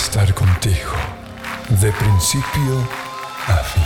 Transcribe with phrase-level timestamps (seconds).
[0.00, 0.92] estar contigo
[1.80, 2.86] de principio
[3.48, 3.82] a fin.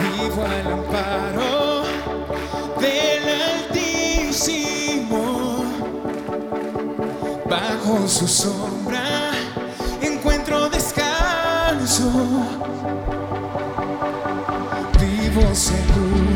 [0.00, 1.84] Vivo al amparo
[2.80, 5.22] del Altísimo,
[7.48, 9.32] bajo su sombra
[10.00, 12.10] encuentro descanso.
[14.98, 16.27] Vivo seguro.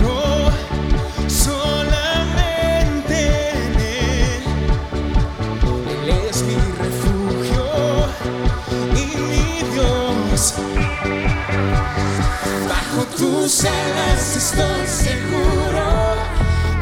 [13.42, 15.84] tus alas estoy seguro.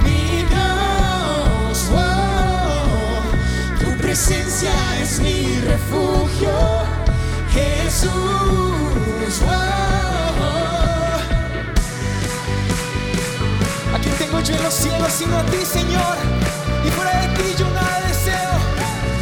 [0.03, 3.23] Mi Dios, oh,
[3.81, 6.51] tu presencia es mi refugio.
[7.55, 8.11] Jesús,
[9.43, 9.57] oh.
[13.97, 16.17] Aquí tengo yo en los cielos sino a ti, Señor.
[16.85, 18.53] Y fuera de ti yo nada deseo.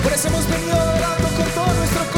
[0.02, 2.17] Por eso hemos venido adorando con todo nuestro corazón.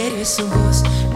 [0.00, 1.09] querer seu rosto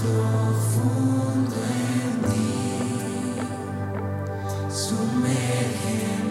[0.00, 2.50] profundo en ti.
[4.70, 6.29] Sumérgeme,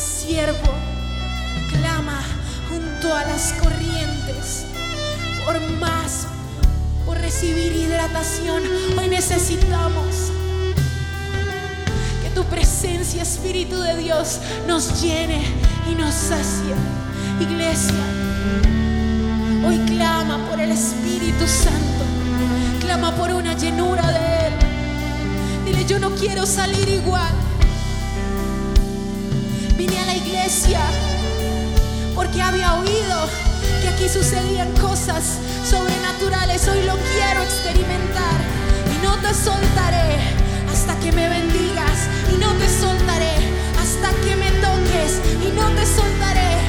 [0.00, 0.72] siervo
[1.70, 2.22] clama
[2.68, 4.64] junto a las corrientes
[5.44, 6.26] por más,
[7.04, 8.62] por recibir hidratación.
[8.98, 10.32] Hoy necesitamos
[12.22, 15.42] que tu presencia, Espíritu de Dios, nos llene
[15.90, 16.74] y nos sacie.
[17.40, 17.94] Iglesia,
[19.66, 22.04] hoy clama por el Espíritu Santo,
[22.80, 24.54] clama por una llenura de Él.
[25.66, 27.49] Dile, yo no quiero salir igual.
[29.80, 30.78] Vine a la iglesia
[32.14, 33.16] porque había oído
[33.80, 36.68] que aquí sucedían cosas sobrenaturales.
[36.68, 38.36] Hoy lo quiero experimentar
[38.92, 40.20] y no te soltaré
[40.70, 43.32] hasta que me bendigas y no te soltaré
[43.80, 46.60] hasta que me toques y no te soltaré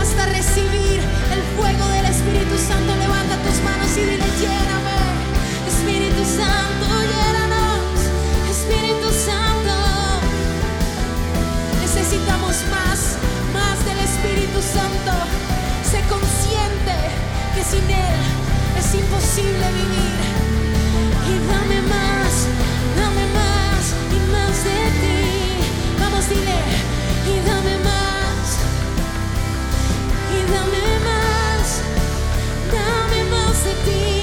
[0.00, 0.96] hasta recibir
[1.36, 2.96] el fuego del Espíritu Santo.
[2.96, 4.96] Levanta tus manos y dile, lléname,
[5.68, 6.99] Espíritu Santo,
[12.50, 13.00] Necesitamos más,
[13.54, 15.12] más del Espíritu Santo.
[15.88, 16.96] Sé consciente
[17.54, 18.22] que sin Él
[18.76, 20.18] es imposible vivir.
[21.30, 22.32] Y dame más,
[22.98, 25.20] dame más y más de ti.
[26.00, 26.58] Vamos, dile,
[27.30, 28.46] y dame más,
[30.34, 31.66] y dame más,
[32.74, 34.19] dame más de ti,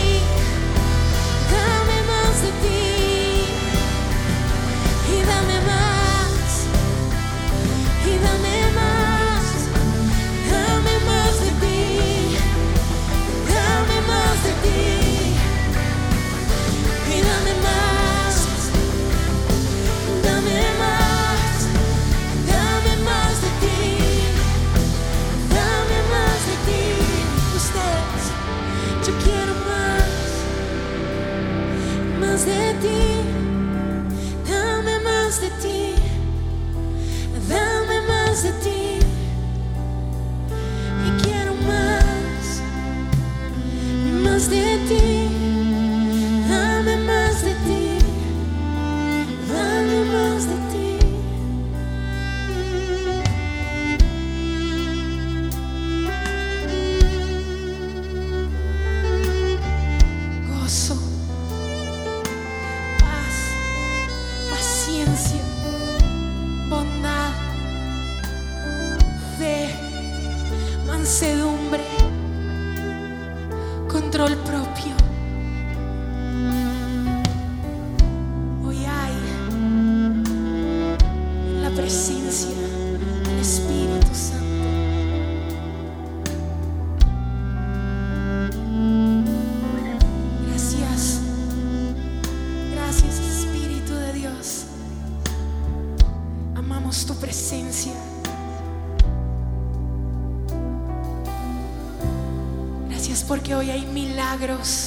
[104.47, 104.86] milagros,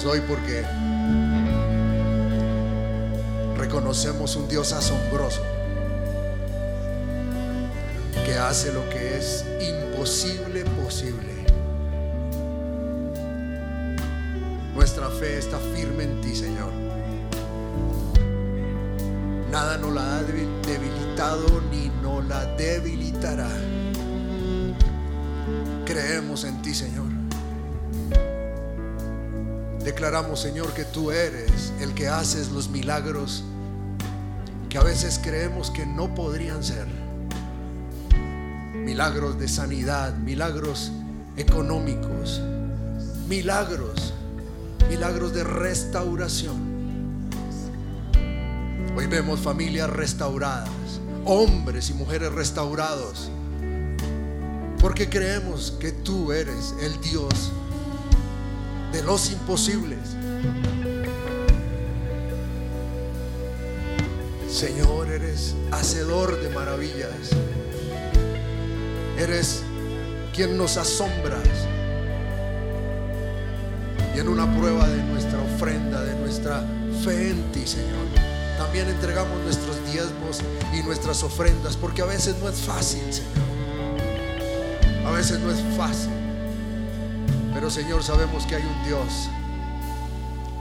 [0.00, 0.64] celebramos hoy porque
[3.56, 5.42] reconocemos un Dios asombroso
[8.24, 11.30] que hace lo que es imposible posible.
[14.74, 16.72] Nuestra fe está firme en ti, Señor.
[19.50, 23.50] Nada nos la ha debilitado ni nos la debilitará.
[25.84, 27.09] Creemos en ti, Señor.
[29.84, 33.44] Declaramos, Señor, que tú eres el que haces los milagros
[34.70, 36.86] que a veces creemos que no podrían ser.
[38.74, 40.92] Milagros de sanidad, milagros
[41.36, 42.40] económicos,
[43.28, 44.14] milagros,
[44.88, 46.70] milagros de restauración.
[48.96, 50.68] Hoy vemos familias restauradas,
[51.24, 53.30] hombres y mujeres restaurados,
[54.78, 57.50] porque creemos que tú eres el Dios
[58.92, 59.98] de los imposibles.
[64.50, 67.30] Señor, eres hacedor de maravillas.
[69.18, 69.62] Eres
[70.34, 71.48] quien nos asombras.
[74.14, 76.64] Y en una prueba de nuestra ofrenda, de nuestra
[77.04, 78.06] fe en ti, Señor,
[78.58, 80.40] también entregamos nuestros diezmos
[80.74, 83.30] y nuestras ofrendas, porque a veces no es fácil, Señor.
[85.06, 86.19] A veces no es fácil.
[87.60, 89.28] Pero Señor, sabemos que hay un Dios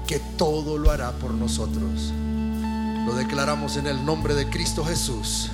[0.06, 2.12] que todo lo hará por nosotros.
[3.06, 5.50] Lo declaramos en el nombre de Cristo Jesús.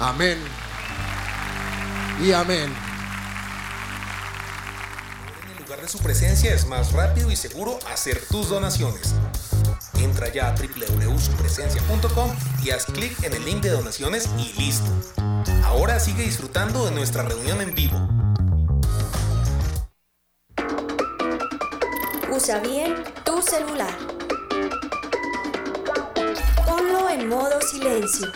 [0.00, 0.36] Amén.
[2.20, 2.74] Y amén.
[5.44, 9.14] En el lugar de su presencia es más rápido y seguro hacer tus donaciones.
[10.00, 12.30] Entra ya a www.supresencia.com
[12.64, 14.90] y haz clic en el link de donaciones y listo.
[15.62, 18.13] Ahora sigue disfrutando de nuestra reunión en vivo.
[22.44, 23.96] Usa bien tu celular.
[26.66, 28.30] Ponlo en modo silencio.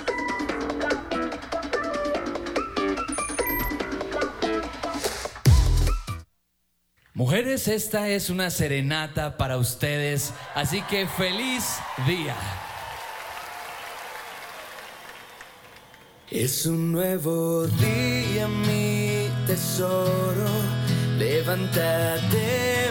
[7.13, 12.35] Mujeres, esta es una serenata para ustedes, así que feliz día.
[16.31, 20.49] Es un nuevo día, mi tesoro.
[21.19, 22.88] Levántate,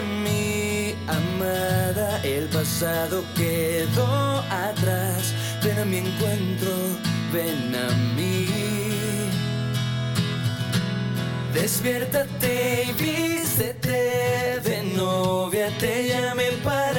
[1.08, 2.20] amada.
[2.22, 5.34] El pasado quedó atrás.
[5.62, 6.72] Ven a mi encuentro,
[7.32, 8.46] ven a mí.
[11.52, 15.68] Despiértate y vístete de novia.
[15.78, 16.97] Te llamé para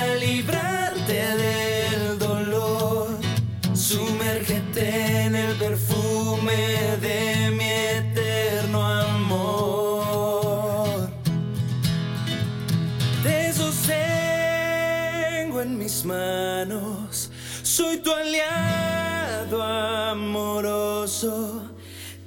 [17.89, 21.63] Soy tu aliado amoroso.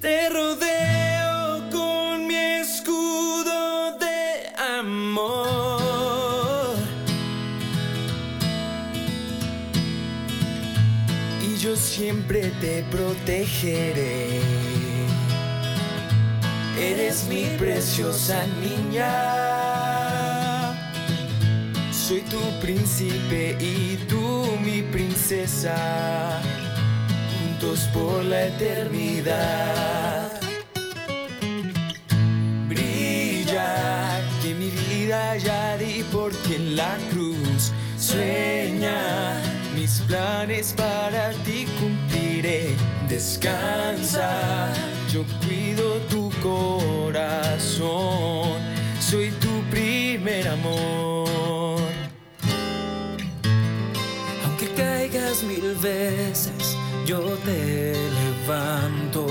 [0.00, 6.74] Te rodeo con mi escudo de amor.
[11.44, 14.40] y yo siempre te protegeré.
[16.76, 19.71] Eres mi preciosa niña.
[22.08, 26.40] Soy tu príncipe y tú mi princesa.
[27.32, 30.32] Juntos por la eternidad.
[32.68, 37.72] Brilla que mi vida ya di por ti en la cruz.
[37.96, 39.40] Sueña
[39.76, 42.74] mis planes para ti cumpliré.
[43.08, 44.72] Descansa,
[45.12, 47.80] yo cuido tu corazón.
[48.98, 51.81] Soy tu primer amor.
[55.12, 59.26] Caigas mil veces, yo te levanto.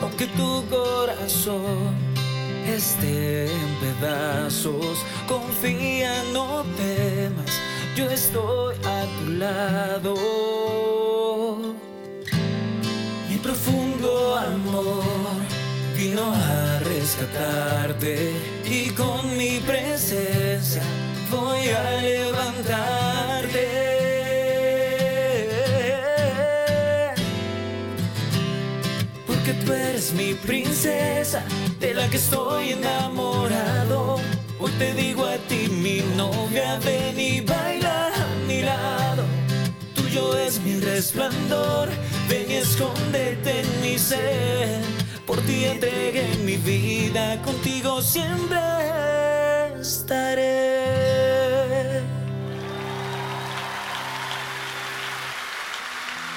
[0.00, 1.94] Aunque tu corazón
[2.66, 7.60] esté en pedazos, confía, no temas.
[7.96, 10.14] Yo estoy a tu lado.
[13.28, 15.04] Mi profundo amor
[15.96, 18.32] vino a rescatarte
[18.64, 20.82] y con mi presencia
[21.30, 23.93] voy a levantarte.
[29.64, 31.42] Tú eres mi princesa,
[31.80, 34.16] de la que estoy enamorado.
[34.58, 39.24] Hoy te digo a ti, mi novia, ven y baila a mi lado.
[39.94, 41.88] Tuyo es mi resplandor,
[42.28, 44.82] ven y escóndete en mi ser.
[45.26, 48.60] Por ti entregué mi vida, contigo siempre
[49.80, 50.74] estaré.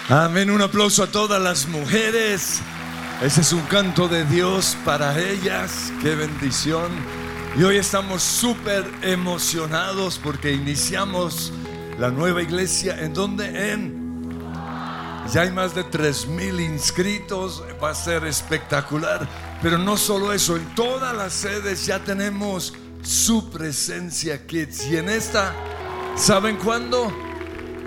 [0.10, 2.62] Amén, un aplauso a todas las mujeres.
[3.22, 5.92] Ese es un canto de Dios para ellas.
[6.04, 6.92] Qué bendición.
[7.58, 11.52] Y hoy estamos súper emocionados porque iniciamos
[11.98, 13.00] la nueva iglesia.
[13.00, 13.72] ¿En dónde?
[13.72, 14.30] En...
[15.34, 17.64] Ya hay más de 3 mil inscritos.
[17.84, 19.28] Va a ser espectacular.
[19.64, 24.86] Pero no solo eso, en todas las sedes ya tenemos su presencia Kids.
[24.92, 25.56] Y en esta,
[26.16, 27.12] ¿saben cuándo?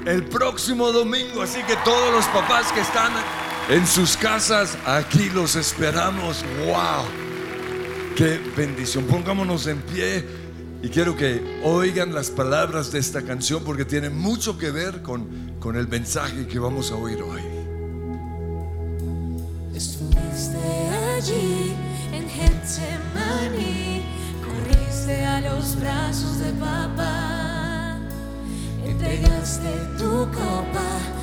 [0.07, 1.43] el próximo domingo.
[1.43, 3.13] Así que todos los papás que están
[3.69, 6.45] en sus casas, aquí los esperamos.
[6.67, 7.05] ¡Wow!
[8.17, 9.05] ¡Qué bendición!
[9.05, 10.25] Pongámonos en pie
[10.83, 15.57] y quiero que oigan las palabras de esta canción porque tiene mucho que ver con,
[15.61, 17.43] con el mensaje que vamos a oír hoy.
[19.75, 20.59] Estuviste
[21.17, 21.75] allí
[22.13, 24.03] en Getsemaní,
[24.45, 27.99] corriste a los brazos de papá,
[28.85, 31.20] entregaste tu copa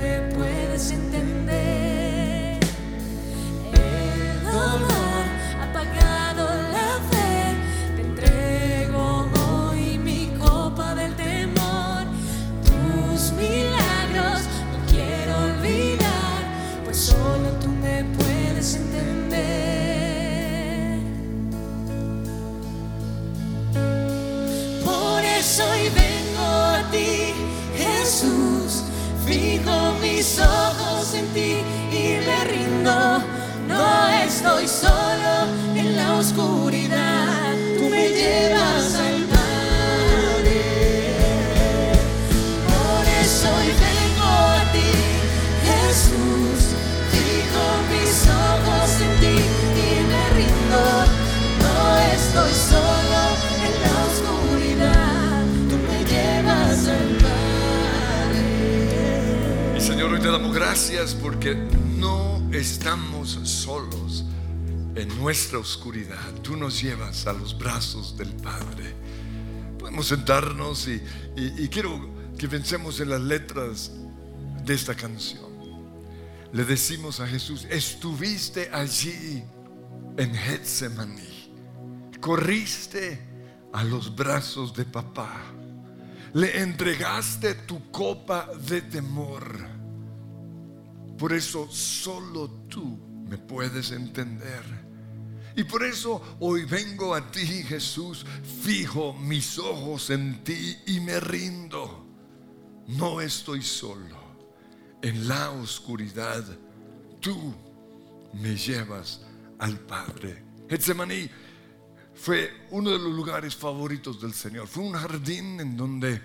[0.00, 2.58] me puedes entender.
[3.72, 5.24] El dolor
[5.60, 7.54] ha pagado la fe,
[7.96, 12.04] te entrego hoy mi copa del temor.
[12.64, 14.40] Tus milagros
[14.72, 16.40] no quiero olvidar,
[16.84, 19.40] pues solo tú me puedes entender.
[24.84, 27.34] Por eso hoy vengo a ti,
[27.76, 28.39] Jesús.
[29.70, 31.56] Fijo mis ojos en ti
[31.92, 33.22] y me rindo.
[33.68, 37.54] No estoy solo en la oscuridad.
[37.78, 39.09] Tú me llevas al
[60.30, 64.24] Damos gracias porque no estamos solos
[64.94, 66.32] en nuestra oscuridad.
[66.40, 68.94] Tú nos llevas a los brazos del Padre.
[69.76, 73.90] Podemos sentarnos y quiero que pensemos en las letras
[74.64, 75.50] de esta canción.
[76.52, 79.42] Le decimos a Jesús, estuviste allí
[80.16, 81.52] en Getsemaní,
[82.20, 83.20] corriste
[83.72, 85.42] a los brazos de papá,
[86.34, 89.79] le entregaste tu copa de temor.
[91.20, 94.64] Por eso solo tú me puedes entender.
[95.54, 98.24] Y por eso hoy vengo a ti, Jesús,
[98.62, 102.06] fijo mis ojos en ti y me rindo.
[102.86, 104.16] No estoy solo
[105.02, 106.42] en la oscuridad.
[107.20, 107.54] Tú
[108.32, 109.20] me llevas
[109.58, 110.42] al Padre.
[110.70, 111.28] Getsemaní
[112.14, 114.66] fue uno de los lugares favoritos del Señor.
[114.66, 116.22] Fue un jardín en donde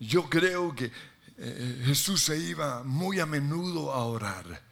[0.00, 0.90] yo creo que
[1.38, 4.62] eh, Jesús se iba muy a menudo a orar.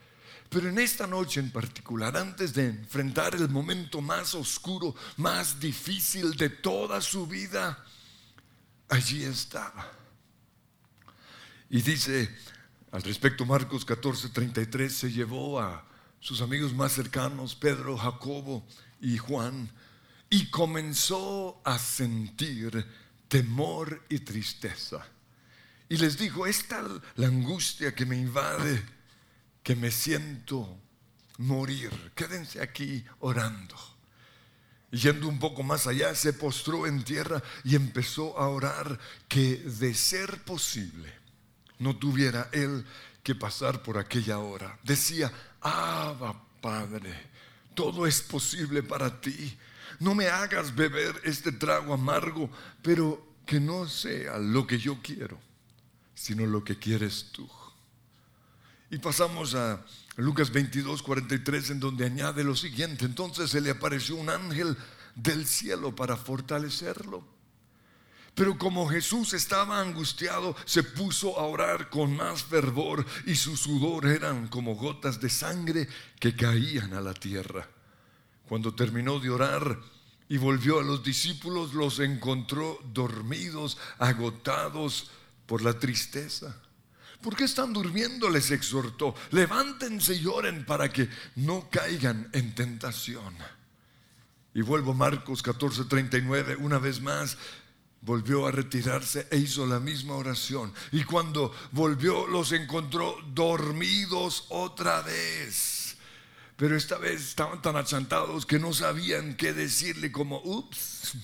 [0.49, 6.37] Pero en esta noche en particular, antes de enfrentar el momento más oscuro, más difícil
[6.37, 7.85] de toda su vida,
[8.89, 9.91] allí estaba.
[11.71, 12.33] Y dice
[12.93, 15.85] al respecto Marcos 14, 33, se llevó a
[16.21, 18.65] sus amigos más cercanos, Pedro, Jacobo
[19.01, 19.69] y Juan,
[20.31, 22.87] y comenzó a sentir
[23.27, 25.05] temor y tristeza.
[25.89, 28.83] Y les dijo, es tal la angustia que me invade
[29.63, 30.79] que me siento
[31.39, 31.91] morir.
[32.15, 33.75] Quédense aquí orando.
[34.91, 39.93] Yendo un poco más allá, se postró en tierra y empezó a orar que de
[39.95, 41.13] ser posible
[41.79, 42.85] no tuviera él
[43.25, 44.79] que pasar por aquella hora.
[44.85, 47.13] Decía, Abba Padre,
[47.75, 49.59] todo es posible para ti.
[49.99, 52.51] No me hagas beber este trago amargo,
[52.83, 55.39] pero que no sea lo que yo quiero,
[56.15, 57.49] sino lo que quieres tú.
[58.91, 59.85] Y pasamos a
[60.17, 63.05] Lucas 22, 43, en donde añade lo siguiente.
[63.05, 64.77] Entonces se le apareció un ángel
[65.15, 67.25] del cielo para fortalecerlo.
[68.35, 74.07] Pero como Jesús estaba angustiado, se puso a orar con más fervor y su sudor
[74.07, 75.89] eran como gotas de sangre
[76.19, 77.69] que caían a la tierra.
[78.49, 79.81] Cuando terminó de orar
[80.29, 85.11] y volvió a los discípulos, los encontró dormidos, agotados
[85.47, 86.55] por la tristeza.
[87.21, 88.29] ¿Por qué están durmiendo?
[88.29, 89.15] Les exhortó.
[89.31, 93.35] Levántense y oren para que no caigan en tentación.
[94.53, 97.39] Y vuelvo a Marcos 14:39, una vez más,
[98.03, 100.73] volvió a retirarse e hizo la misma oración.
[100.93, 105.97] Y cuando volvió los encontró dormidos otra vez.
[106.57, 111.15] Pero esta vez estaban tan achantados que no sabían qué decirle como, ups.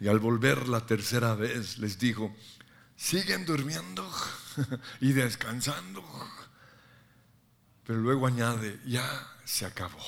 [0.00, 2.34] Y al volver la tercera vez les dijo,
[3.04, 4.10] ¿siguen durmiendo
[5.00, 6.02] y descansando?
[7.84, 9.04] Pero luego añade, ya
[9.44, 10.02] se acabó.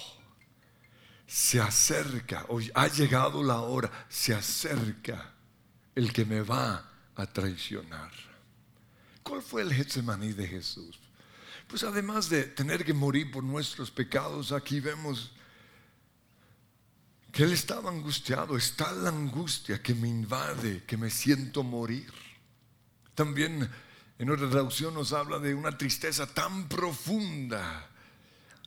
[1.26, 5.34] Se acerca, hoy ha llegado la hora, se acerca
[5.94, 8.12] el que me va a traicionar.
[9.22, 10.98] ¿Cuál fue el Getsemaní de Jesús?
[11.66, 15.32] Pues además de tener que morir por nuestros pecados, aquí vemos
[17.30, 22.25] que él estaba angustiado, está la angustia que me invade, que me siento morir.
[23.16, 23.68] También
[24.18, 27.88] en otra traducción nos habla de una tristeza tan profunda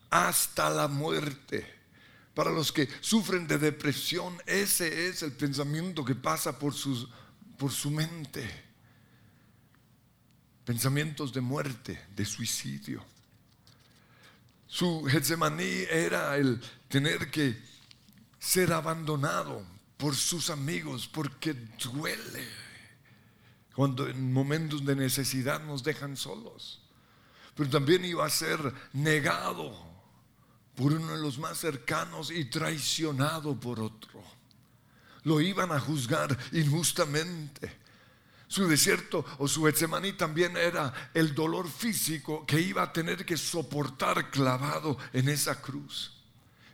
[0.09, 1.75] hasta la muerte.
[2.33, 6.73] Para los que sufren de depresión, ese es el pensamiento que pasa por,
[7.57, 8.49] por su mente.
[10.65, 13.05] Pensamientos de muerte, de suicidio.
[14.65, 17.55] Su Getsemaní era el tener que
[18.39, 19.63] ser abandonado
[19.97, 22.68] por sus amigos, porque duele
[23.79, 26.81] cuando en momentos de necesidad nos dejan solos.
[27.55, 28.59] Pero también iba a ser
[28.91, 29.73] negado
[30.75, 34.21] por uno de los más cercanos y traicionado por otro.
[35.23, 37.79] Lo iban a juzgar injustamente.
[38.49, 43.37] Su desierto o su Getsemaní también era el dolor físico que iba a tener que
[43.37, 46.17] soportar clavado en esa cruz.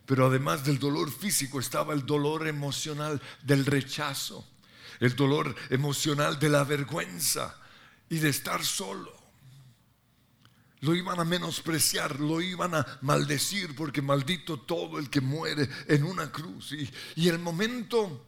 [0.08, 4.44] Pero además del dolor físico estaba el dolor emocional del rechazo.
[5.00, 7.56] El dolor emocional de la vergüenza
[8.10, 9.14] y de estar solo.
[10.82, 16.04] Lo iban a menospreciar, lo iban a maldecir, porque maldito todo el que muere en
[16.04, 16.74] una cruz.
[16.74, 18.24] Y, y el momento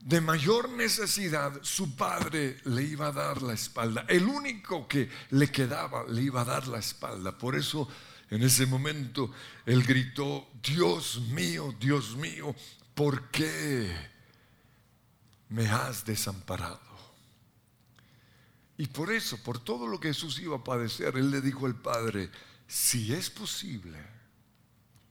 [0.00, 4.04] de mayor necesidad, su padre le iba a dar la espalda.
[4.08, 7.36] El único que le quedaba le iba a dar la espalda.
[7.36, 7.88] Por eso
[8.30, 9.30] en ese momento
[9.66, 12.54] él gritó, Dios mío, Dios mío,
[12.94, 14.09] ¿por qué
[15.50, 16.80] me has desamparado?
[18.78, 21.74] Y por eso, por todo lo que Jesús iba a padecer, él le dijo al
[21.74, 22.30] Padre,
[22.66, 23.98] si es posible,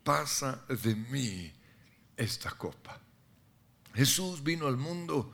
[0.03, 1.53] pasa de mí
[2.17, 2.99] esta copa.
[3.93, 5.31] Jesús vino al mundo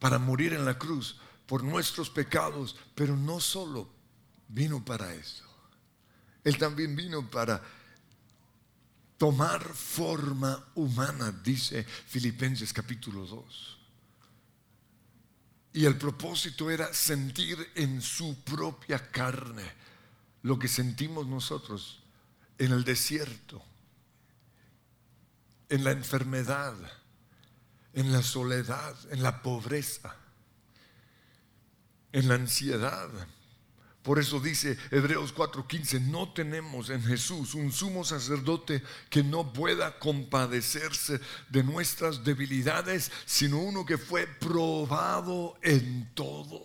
[0.00, 3.88] para morir en la cruz por nuestros pecados, pero no solo
[4.48, 5.44] vino para eso.
[6.42, 7.62] Él también vino para
[9.16, 13.77] tomar forma humana, dice Filipenses capítulo 2.
[15.72, 19.64] Y el propósito era sentir en su propia carne
[20.42, 22.02] lo que sentimos nosotros
[22.58, 23.62] en el desierto,
[25.68, 26.74] en la enfermedad,
[27.92, 30.16] en la soledad, en la pobreza,
[32.12, 33.10] en la ansiedad.
[34.02, 39.98] Por eso dice Hebreos 4:15, no tenemos en Jesús un sumo sacerdote que no pueda
[39.98, 41.20] compadecerse
[41.50, 46.64] de nuestras debilidades, sino uno que fue probado en todo,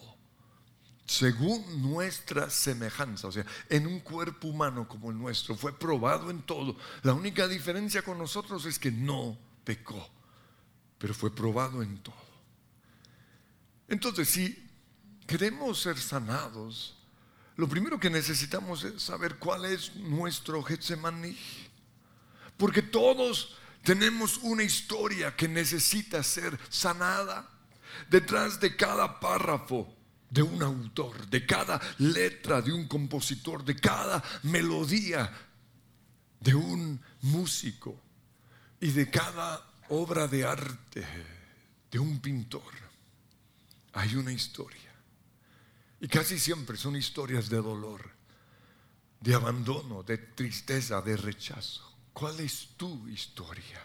[1.05, 6.43] según nuestra semejanza, o sea, en un cuerpo humano como el nuestro, fue probado en
[6.43, 6.77] todo.
[7.01, 10.09] La única diferencia con nosotros es que no pecó
[11.03, 12.15] pero fue probado en todo.
[13.89, 14.71] Entonces, si
[15.27, 16.95] queremos ser sanados,
[17.55, 21.37] lo primero que necesitamos es saber cuál es nuestro Getsemaní.
[22.57, 27.49] Porque todos tenemos una historia que necesita ser sanada.
[28.09, 29.93] Detrás de cada párrafo
[30.29, 35.31] de un autor, de cada letra de un compositor, de cada melodía
[36.39, 38.01] de un músico
[38.81, 41.05] y de cada obra de arte
[41.89, 42.73] de un pintor,
[43.93, 44.82] hay una historia.
[46.03, 48.11] Y casi siempre son historias de dolor,
[49.21, 51.95] de abandono, de tristeza, de rechazo.
[52.11, 53.81] ¿Cuál es tu historia?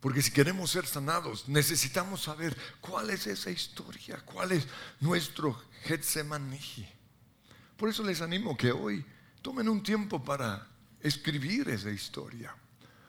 [0.00, 4.66] Porque si queremos ser sanados, necesitamos saber cuál es esa historia, cuál es
[5.00, 6.88] nuestro Getsemaní.
[7.76, 9.04] Por eso les animo que hoy
[9.42, 10.66] tomen un tiempo para
[11.00, 12.56] escribir esa historia.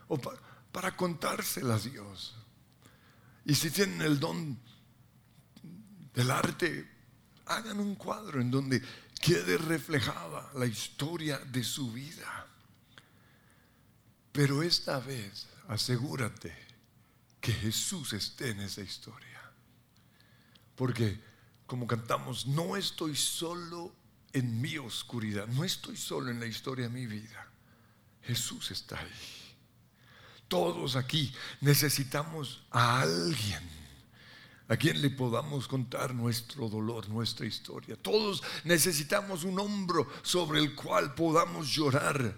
[0.09, 0.37] O para,
[0.73, 2.35] para contársela a Dios.
[3.45, 4.59] Y si tienen el don
[6.13, 6.90] del arte,
[7.45, 8.81] hagan un cuadro en donde
[9.21, 12.47] quede reflejada la historia de su vida.
[14.31, 16.55] Pero esta vez asegúrate
[17.39, 19.41] que Jesús esté en esa historia.
[20.75, 21.19] Porque,
[21.65, 23.93] como cantamos, no estoy solo
[24.33, 27.47] en mi oscuridad, no estoy solo en la historia de mi vida.
[28.23, 29.55] Jesús está ahí.
[30.47, 33.80] Todos aquí necesitamos a alguien
[34.71, 37.97] a quien le podamos contar nuestro dolor, nuestra historia.
[37.97, 42.37] Todos necesitamos un hombro sobre el cual podamos llorar.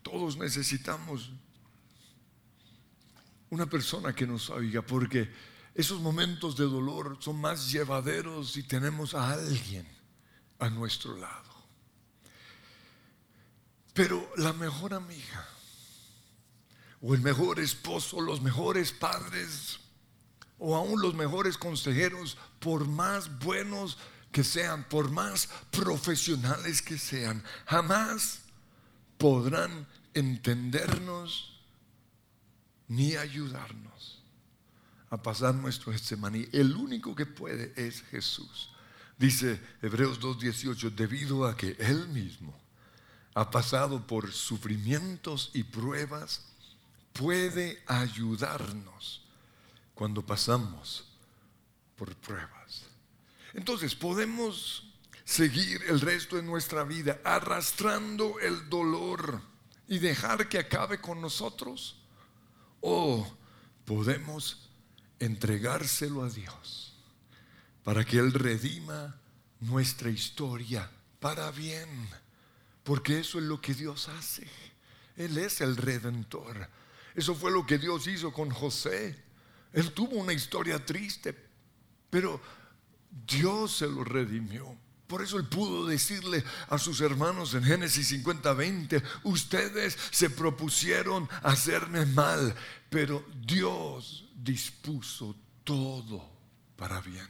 [0.00, 1.32] Todos necesitamos
[3.50, 5.28] una persona que nos oiga, porque
[5.74, 9.88] esos momentos de dolor son más llevaderos si tenemos a alguien
[10.60, 11.52] a nuestro lado.
[13.92, 15.48] Pero la mejor amiga
[17.02, 19.80] o el mejor esposo, los mejores padres,
[20.58, 23.98] o aún los mejores consejeros, por más buenos
[24.32, 28.40] que sean, por más profesionales que sean, jamás
[29.16, 31.60] podrán entendernos
[32.88, 34.22] ni ayudarnos
[35.10, 36.48] a pasar nuestro Getsemaní.
[36.52, 38.70] El único que puede es Jesús.
[39.18, 42.54] Dice Hebreos 2.18, debido a que Él mismo
[43.34, 46.44] ha pasado por sufrimientos y pruebas,
[47.12, 49.27] puede ayudarnos
[49.98, 51.04] cuando pasamos
[51.96, 52.84] por pruebas.
[53.52, 54.86] Entonces podemos
[55.24, 59.42] seguir el resto de nuestra vida arrastrando el dolor
[59.88, 62.00] y dejar que acabe con nosotros
[62.80, 63.26] o
[63.84, 64.70] podemos
[65.18, 66.94] entregárselo a Dios
[67.82, 69.16] para que Él redima
[69.58, 70.88] nuestra historia
[71.18, 71.90] para bien,
[72.84, 74.46] porque eso es lo que Dios hace.
[75.16, 76.70] Él es el redentor.
[77.16, 79.26] Eso fue lo que Dios hizo con José.
[79.78, 81.36] Él tuvo una historia triste,
[82.10, 82.40] pero
[83.24, 84.76] Dios se lo redimió.
[85.06, 91.28] Por eso él pudo decirle a sus hermanos en Génesis 50, 20, ustedes se propusieron
[91.44, 92.56] hacerme mal,
[92.90, 96.28] pero Dios dispuso todo
[96.74, 97.28] para bien.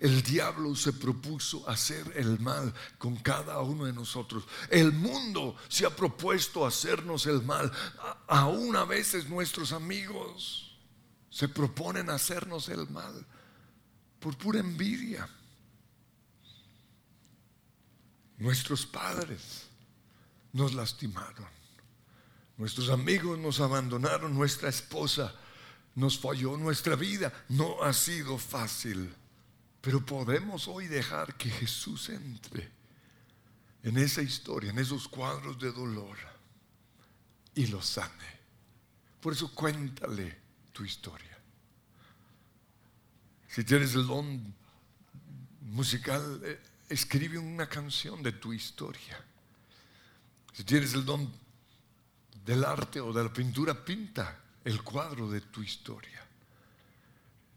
[0.00, 4.42] El diablo se propuso hacer el mal con cada uno de nosotros.
[4.68, 7.70] El mundo se ha propuesto hacernos el mal.
[8.26, 10.67] Aún a veces nuestros amigos
[11.38, 13.24] se proponen hacernos el mal
[14.18, 15.28] por pura envidia.
[18.38, 19.68] Nuestros padres
[20.52, 21.46] nos lastimaron.
[22.56, 24.34] Nuestros amigos nos abandonaron.
[24.34, 25.32] Nuestra esposa
[25.94, 26.56] nos falló.
[26.56, 29.14] Nuestra vida no ha sido fácil.
[29.80, 32.68] Pero podemos hoy dejar que Jesús entre
[33.84, 36.16] en esa historia, en esos cuadros de dolor
[37.54, 38.40] y los sane.
[39.20, 40.47] Por eso cuéntale
[40.78, 41.36] tu historia.
[43.48, 44.54] Si tienes el don
[45.62, 49.18] musical, eh, escribe una canción de tu historia.
[50.52, 51.32] Si tienes el don
[52.44, 56.24] del arte o de la pintura, pinta el cuadro de tu historia.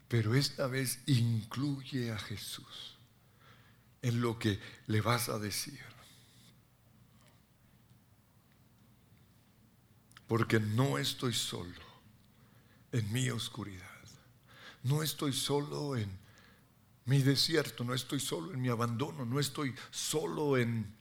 [0.08, 2.96] Pero esta vez incluye a Jesús
[4.02, 4.58] en lo que
[4.88, 5.80] le vas a decir.
[10.26, 11.91] Porque no estoy solo
[12.92, 13.86] en mi oscuridad.
[14.82, 16.10] No estoy solo en
[17.04, 20.94] mi desierto, no estoy solo en mi abandono, no estoy solo en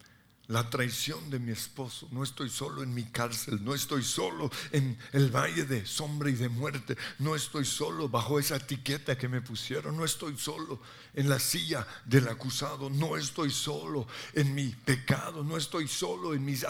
[0.48, 4.98] la traición de mi esposo, no estoy solo en mi cárcel, no estoy solo en
[5.14, 9.42] el valle de sombra y de muerte, no estoy solo bajo esa etiqueta que me
[9.42, 10.82] pusieron, no estoy solo
[11.14, 16.44] en la silla del acusado, no estoy solo en mi pecado, no estoy solo en
[16.44, 16.66] mis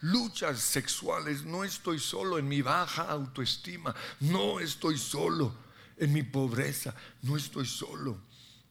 [0.00, 5.54] luchas sexuales, no estoy solo en mi baja autoestima, no estoy solo
[5.96, 8.20] en mi pobreza, no estoy solo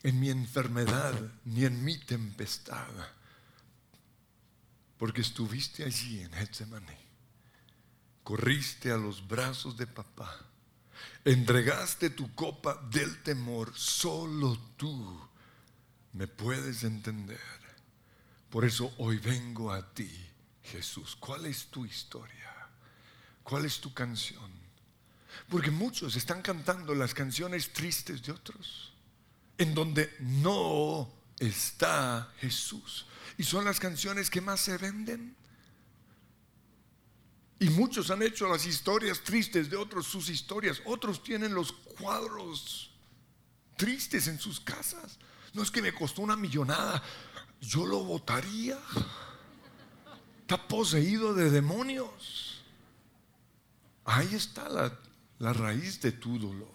[0.04, 2.88] en mi enfermedad ni en mi tempestad,
[4.98, 6.98] porque estuviste allí en Getsemaní,
[8.24, 10.32] corriste a los brazos de papá,
[11.24, 15.20] entregaste tu copa del temor, solo tú
[16.14, 17.40] me puedes entender.
[18.50, 20.10] Por eso hoy vengo a ti,
[20.66, 21.16] Jesús.
[21.20, 22.52] ¿Cuál es tu historia?
[23.44, 24.52] ¿Cuál es tu canción?
[25.50, 28.94] Porque muchos están cantando las canciones tristes de otros,
[29.58, 33.06] en donde no está Jesús.
[33.38, 35.36] Y son las canciones que más se venden.
[37.60, 40.82] Y muchos han hecho las historias tristes de otros sus historias.
[40.86, 42.92] Otros tienen los cuadros
[43.78, 45.20] tristes en sus casas.
[45.54, 47.02] No es que me costó una millonada.
[47.62, 48.78] Yo lo votaría.
[50.46, 52.62] Está poseído de demonios.
[54.06, 54.96] Ahí está la,
[55.40, 56.70] la raíz de tu dolor.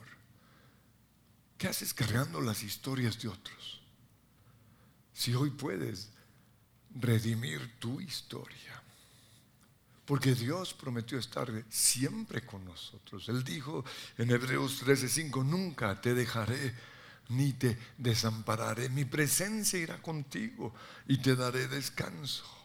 [1.56, 3.80] ¿Qué haces cargando las historias de otros?
[5.12, 6.10] Si hoy puedes
[6.98, 8.82] redimir tu historia.
[10.04, 13.28] Porque Dios prometió estar siempre con nosotros.
[13.28, 13.84] Él dijo
[14.18, 16.74] en Hebreos 13:5, nunca te dejaré
[17.28, 18.88] ni te desampararé.
[18.88, 20.74] Mi presencia irá contigo
[21.06, 22.59] y te daré descanso.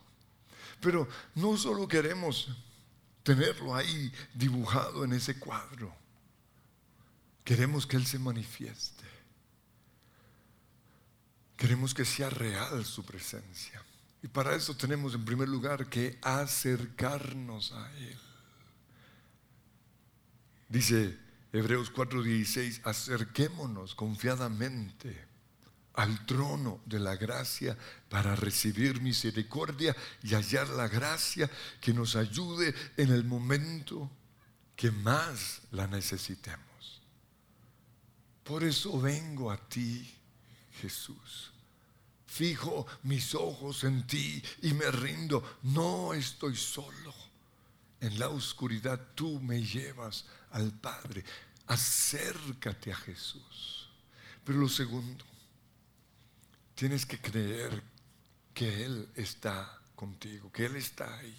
[0.81, 2.49] Pero no solo queremos
[3.23, 5.93] tenerlo ahí dibujado en ese cuadro.
[7.43, 9.03] Queremos que Él se manifieste.
[11.57, 13.81] Queremos que sea real su presencia.
[14.21, 18.19] Y para eso tenemos en primer lugar que acercarnos a Él.
[20.67, 21.17] Dice
[21.53, 25.34] Hebreos 4:16, acerquémonos confiadamente
[25.95, 27.77] al trono de la gracia
[28.09, 34.09] para recibir misericordia y hallar la gracia que nos ayude en el momento
[34.75, 37.01] que más la necesitemos.
[38.43, 40.13] Por eso vengo a ti,
[40.81, 41.51] Jesús.
[42.27, 45.57] Fijo mis ojos en ti y me rindo.
[45.63, 47.13] No estoy solo.
[48.01, 51.23] En la oscuridad tú me llevas al Padre.
[51.67, 53.89] Acércate a Jesús.
[54.43, 55.25] Pero lo segundo,
[56.75, 57.81] tienes que creer
[58.53, 61.37] que Él está contigo, que Él está ahí.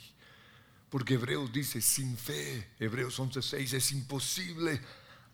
[0.89, 4.81] Porque Hebreos dice, sin fe, Hebreos 11:6, es imposible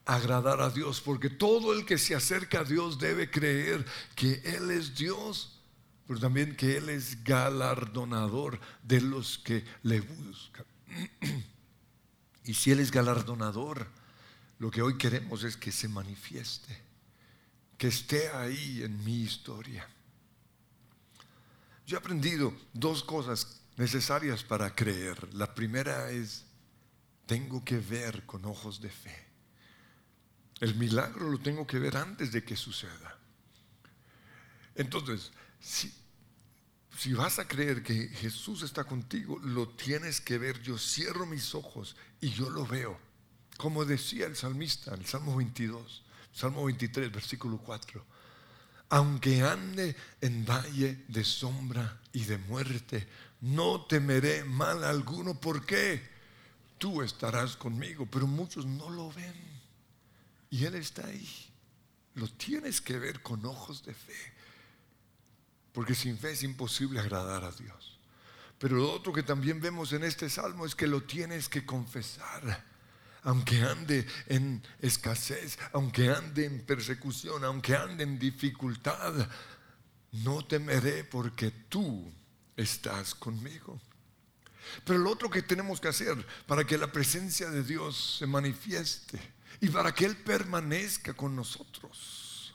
[0.05, 3.85] agradar a Dios, porque todo el que se acerca a Dios debe creer
[4.15, 5.61] que Él es Dios,
[6.07, 10.67] pero también que Él es galardonador de los que le buscan.
[12.45, 13.87] Y si Él es galardonador,
[14.59, 16.77] lo que hoy queremos es que se manifieste,
[17.83, 19.85] que esté ahí en mi historia.
[21.85, 25.35] Yo he aprendido dos cosas necesarias para creer.
[25.35, 26.45] La primera es,
[27.27, 29.27] tengo que ver con ojos de fe.
[30.61, 33.19] El milagro lo tengo que ver antes de que suceda.
[34.77, 35.93] Entonces, si,
[37.15, 40.63] vas a creer que Jesús está contigo, lo tienes que ver.
[40.63, 42.97] Yo cierro mis ojos y yo lo veo.
[43.57, 48.05] Como decía el salmista, el Salmo 22, Salmo 23, versículo 4.
[48.91, 53.09] Aunque ande en valle de sombra y de muerte,
[53.41, 55.39] no temeré mal alguno.
[55.39, 56.11] ¿Por qué?
[56.79, 59.35] Tú estarás conmigo, pero muchos no lo ven.
[60.51, 61.29] Y Él está ahí.
[62.15, 64.33] Lo tienes que ver con ojos de fe.
[65.73, 67.99] Porque sin fe es imposible agradar a Dios.
[68.59, 72.72] Pero lo otro que también vemos en este salmo es que lo tienes que confesar.
[73.23, 79.29] Aunque ande en escasez, aunque ande en persecución, aunque ande en dificultad,
[80.13, 82.13] no temeré porque tú
[82.57, 83.81] estás conmigo.
[84.85, 89.21] Pero lo otro que tenemos que hacer para que la presencia de Dios se manifieste
[89.61, 92.55] y para que Él permanezca con nosotros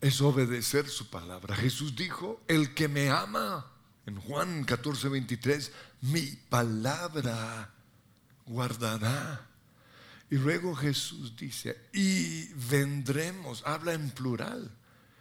[0.00, 1.56] es obedecer su palabra.
[1.56, 3.66] Jesús dijo, el que me ama,
[4.06, 5.72] en Juan 14, 23,
[6.02, 7.74] mi palabra
[8.46, 9.46] guardará.
[10.30, 14.70] Y luego Jesús dice, y vendremos, habla en plural,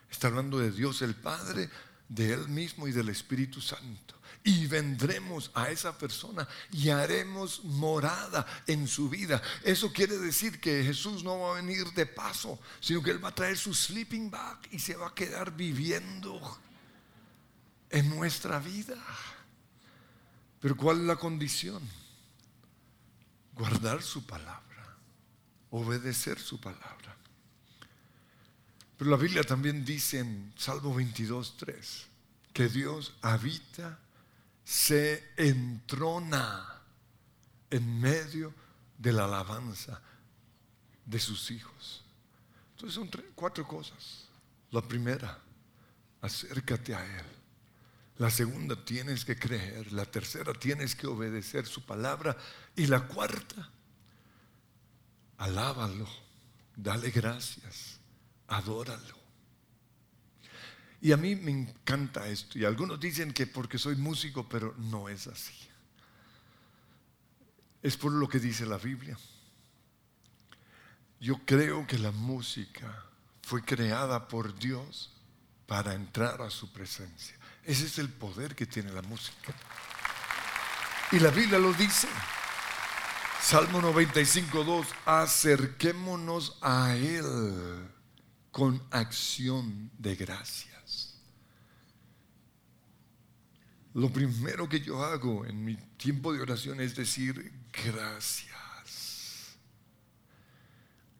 [0.09, 1.69] está hablando de Dios el Padre,
[2.09, 4.15] de Él mismo y del Espíritu Santo.
[4.43, 9.41] Y vendremos a esa persona y haremos morada en su vida.
[9.63, 13.29] Eso quiere decir que Jesús no va a venir de paso, sino que Él va
[13.29, 16.59] a traer su sleeping bag y se va a quedar viviendo
[17.89, 18.97] en nuestra vida.
[20.59, 21.81] Pero ¿cuál es la condición?
[23.55, 24.97] Guardar su palabra,
[25.71, 27.15] obedecer su palabra.
[28.97, 32.05] Pero la Biblia también dice en Salmo 22, 3,
[32.53, 33.99] que Dios habita,
[34.63, 36.81] se entrona
[37.69, 38.53] en medio
[38.97, 40.01] de la alabanza
[41.05, 42.03] de sus hijos.
[42.71, 44.27] Entonces son cuatro cosas.
[44.71, 45.39] La primera,
[46.21, 47.25] acércate a Él.
[48.17, 49.91] La segunda, tienes que creer.
[49.91, 52.37] La tercera, tienes que obedecer su palabra.
[52.75, 53.69] Y la cuarta,
[55.37, 56.07] alábalo,
[56.75, 57.99] dale gracias,
[58.47, 59.15] adóralo.
[61.01, 62.57] Y a mí me encanta esto.
[62.57, 65.53] Y algunos dicen que porque soy músico, pero no es así.
[67.83, 69.17] Es por lo que dice la Biblia.
[71.19, 73.05] Yo creo que la música
[73.43, 75.11] fue creada por Dios
[75.67, 77.34] para entrar a su presencia.
[77.65, 79.53] Ese es el poder que tiene la música.
[81.11, 82.07] Y la Biblia lo dice.
[83.41, 87.89] Salmo 95.2, acerquémonos a Él
[88.51, 91.15] con acción de gracias.
[93.93, 99.57] Lo primero que yo hago en mi tiempo de oración es decir gracias.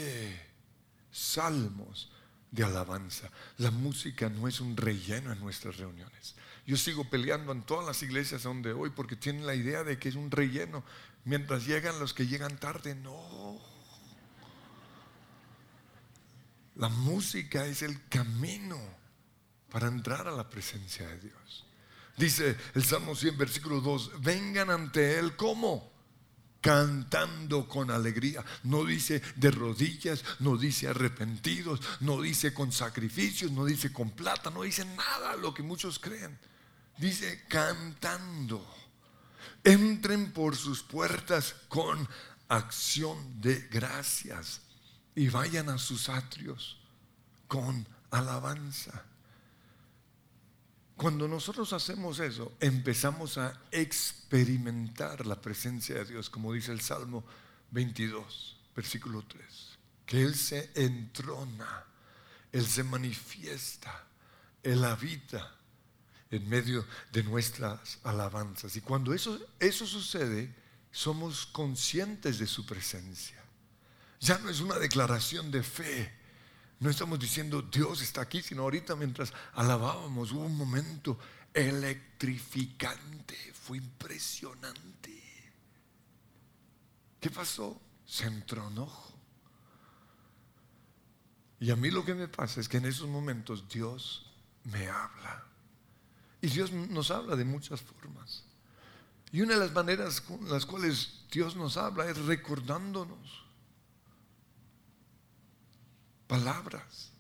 [1.11, 2.13] salmos
[2.51, 3.31] de alabanza.
[3.59, 6.35] La música no es un relleno en nuestras reuniones.
[6.67, 10.09] Yo sigo peleando en todas las iglesias donde voy porque tienen la idea de que
[10.09, 10.85] es un relleno.
[11.25, 13.59] Mientras llegan los que llegan tarde, no.
[16.77, 18.79] La música es el camino
[19.71, 21.67] para entrar a la presencia de Dios.
[22.17, 25.91] Dice el Salmo 100, versículo 2, vengan ante Él como
[26.61, 28.45] cantando con alegría.
[28.65, 34.51] No dice de rodillas, no dice arrepentidos, no dice con sacrificios, no dice con plata,
[34.51, 36.39] no dice nada lo que muchos creen.
[36.99, 38.67] Dice cantando.
[39.65, 42.09] Entren por sus puertas con
[42.49, 44.63] acción de gracias
[45.15, 46.79] y vayan a sus atrios
[47.47, 49.05] con alabanza.
[51.01, 57.25] Cuando nosotros hacemos eso, empezamos a experimentar la presencia de Dios, como dice el Salmo
[57.71, 59.43] 22, versículo 3,
[60.05, 61.87] que Él se entrona,
[62.53, 64.05] Él se manifiesta,
[64.63, 65.57] Él habita
[66.31, 68.77] en medio de nuestras alabanzas.
[68.77, 70.55] Y cuando eso, eso sucede,
[70.93, 73.43] somos conscientes de su presencia.
[74.21, 76.20] Ya no es una declaración de fe,
[76.81, 81.19] no estamos diciendo Dios está aquí, sino ahorita mientras alabábamos hubo un momento
[81.53, 85.23] electrificante, fue impresionante.
[87.21, 87.79] ¿Qué pasó?
[88.07, 88.91] Se entronó.
[91.61, 94.33] Y a mí lo que me pasa es que en esos momentos Dios
[94.65, 95.45] me habla.
[96.41, 98.45] Y Dios nos habla de muchas formas.
[99.33, 103.40] Y una de las maneras con las cuales Dios nos habla es recordándonos
[106.31, 107.11] palabras,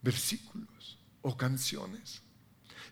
[0.00, 2.22] versículos o canciones.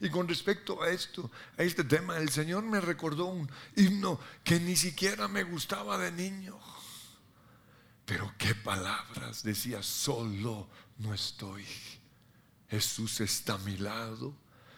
[0.01, 4.61] Y con respecto a esto, a este tema, el Señor me recordó un himno que
[4.61, 6.59] ni siquiera me gustaba de niño.
[8.05, 10.69] Pero qué palabras, decía, solo
[10.99, 11.65] no estoy
[12.71, 14.33] Jesús está a mi lado.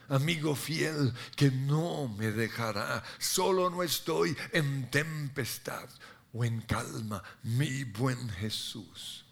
[0.08, 3.04] Amigo fiel que no me dejará.
[3.18, 5.88] Solo no estoy en tempestad
[6.32, 7.22] o en calma.
[7.42, 9.26] Mi buen Jesús,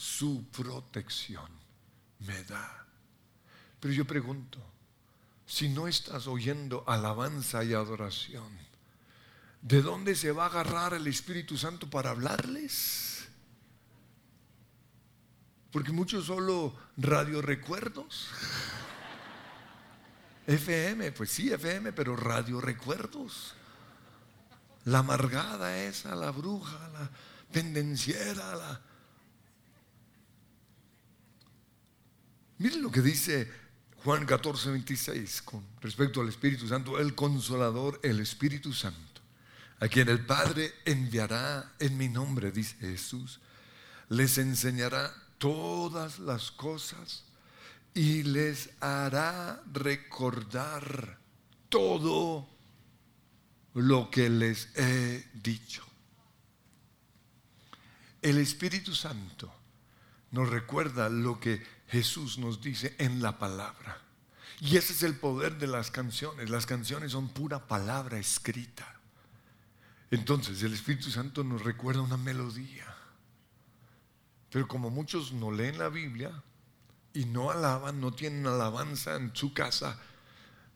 [0.00, 1.50] su protección
[2.20, 2.86] me da.
[3.78, 4.58] Pero yo pregunto,
[5.44, 8.48] si no estás oyendo alabanza y adoración,
[9.60, 13.28] ¿de dónde se va a agarrar el Espíritu Santo para hablarles?
[15.70, 18.28] Porque muchos solo radio recuerdos.
[20.46, 23.54] FM, pues sí, FM, pero radio recuerdos.
[24.86, 27.10] La amargada esa, la bruja, la
[27.52, 28.89] pendenciera, la...
[32.60, 33.50] Miren lo que dice
[34.04, 39.22] Juan 14, 26 con respecto al Espíritu Santo, el consolador, el Espíritu Santo,
[39.80, 43.40] a quien el Padre enviará en mi nombre, dice Jesús,
[44.10, 47.24] les enseñará todas las cosas
[47.94, 51.18] y les hará recordar
[51.70, 52.46] todo
[53.72, 55.82] lo que les he dicho.
[58.20, 59.50] El Espíritu Santo
[60.32, 64.00] nos recuerda lo que Jesús nos dice en la palabra.
[64.60, 66.50] Y ese es el poder de las canciones.
[66.50, 69.00] Las canciones son pura palabra escrita.
[70.10, 72.86] Entonces el Espíritu Santo nos recuerda una melodía.
[74.50, 76.42] Pero como muchos no leen la Biblia
[77.12, 79.98] y no alaban, no tienen alabanza en su casa,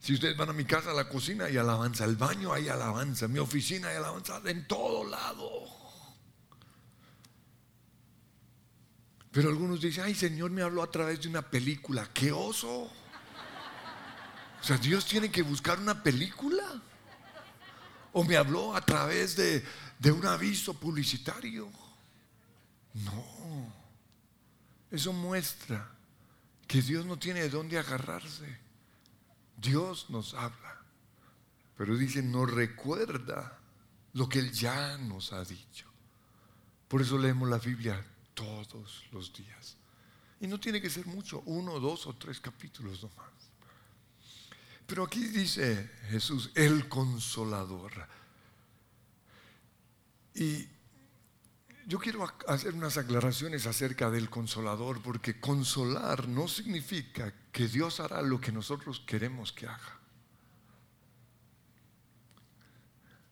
[0.00, 3.26] si ustedes van a mi casa, a la cocina hay alabanza, el baño hay alabanza,
[3.26, 5.83] mi oficina hay alabanza, en todo lado.
[9.34, 12.82] Pero algunos dicen, ay Señor me habló a través de una película, qué oso.
[12.82, 16.62] O sea, Dios tiene que buscar una película.
[18.12, 19.64] O me habló a través de,
[19.98, 21.68] de un aviso publicitario.
[22.94, 23.74] No.
[24.92, 25.90] Eso muestra
[26.68, 28.60] que Dios no tiene de dónde agarrarse.
[29.56, 30.78] Dios nos habla.
[31.76, 33.58] Pero dice, no recuerda
[34.12, 35.88] lo que Él ya nos ha dicho.
[36.86, 39.76] Por eso leemos la Biblia todos los días.
[40.40, 43.32] Y no tiene que ser mucho, uno, dos o tres capítulos nomás.
[44.86, 47.92] Pero aquí dice Jesús, el consolador.
[50.34, 50.68] Y
[51.86, 58.20] yo quiero hacer unas aclaraciones acerca del consolador, porque consolar no significa que Dios hará
[58.20, 60.00] lo que nosotros queremos que haga.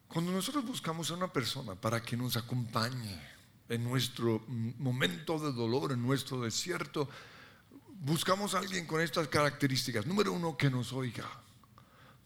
[0.08, 3.18] Cuando nosotros buscamos a una persona para que nos acompañe
[3.68, 7.08] en nuestro momento de dolor, en nuestro desierto,
[8.00, 10.06] buscamos a alguien con estas características.
[10.06, 11.28] Número uno, que nos oiga.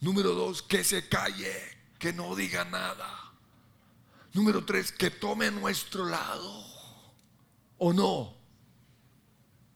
[0.00, 1.54] Número dos, que se calle,
[1.98, 3.32] que no diga nada.
[4.32, 6.64] Número tres, que tome nuestro lado.
[7.78, 8.34] ¿O no?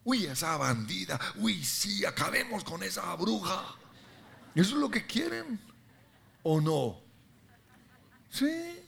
[0.04, 1.18] Uy, esa bandida.
[1.36, 3.64] Uy, sí, acabemos con esa bruja.
[4.54, 5.60] ¿Eso es lo que quieren?
[6.42, 7.00] ¿O no?
[8.30, 8.79] Sí.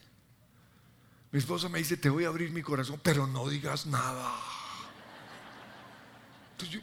[1.32, 4.34] Mi esposa me dice, te voy a abrir mi corazón, pero no digas nada.
[6.52, 6.80] Entonces yo,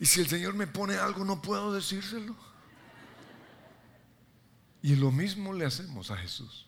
[0.00, 2.36] Y si el Señor me pone algo, no puedo decírselo.
[4.80, 6.66] Y lo mismo le hacemos a Jesús.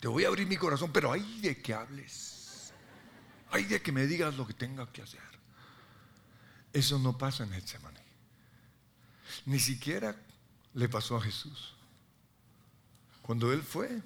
[0.00, 2.72] Te voy a abrir mi corazón, pero hay de que hables.
[3.50, 5.20] Hay de que me digas lo que tenga que hacer.
[6.72, 7.95] Eso no pasa en Getsemaní.
[9.44, 10.16] Ni siquiera
[10.74, 11.74] le pasó a Jesús.
[13.22, 14.02] Cuando Él fue,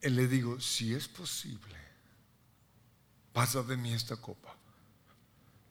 [0.00, 1.76] Él le dijo, si es posible,
[3.32, 4.54] pasa de mí esta copa,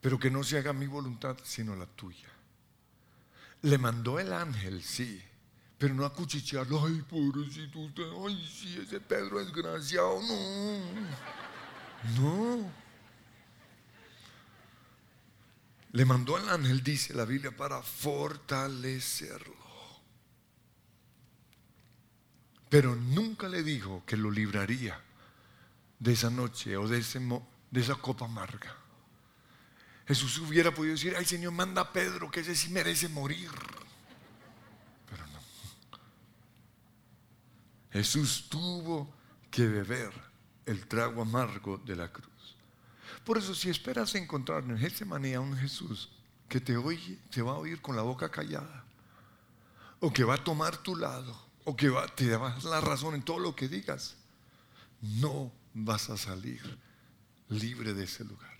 [0.00, 2.28] pero que no se haga mi voluntad sino la tuya.
[3.62, 5.22] Le mandó el ángel, sí,
[5.78, 10.80] pero no a cuchichearlo, ay, pobrecito usted, ay, sí, ese Pedro es desgraciado, no,
[12.20, 12.85] no.
[15.96, 19.56] Le mandó al ángel, dice la Biblia, para fortalecerlo.
[22.68, 25.00] Pero nunca le dijo que lo libraría
[25.98, 28.76] de esa noche o de esa copa amarga.
[30.06, 33.50] Jesús hubiera podido decir, ay Señor, manda a Pedro, que ese sí merece morir.
[35.08, 35.40] Pero no.
[37.90, 39.14] Jesús tuvo
[39.50, 40.12] que beber
[40.66, 42.35] el trago amargo de la cruz.
[43.26, 46.10] Por eso, si esperas encontrar en Getsemaní a un Jesús
[46.48, 48.84] que te oye, te va a oír con la boca callada,
[49.98, 52.80] o que va a tomar tu lado, o que va, te va a dar la
[52.80, 54.14] razón en todo lo que digas,
[55.02, 56.78] no vas a salir
[57.48, 58.56] libre de ese lugar.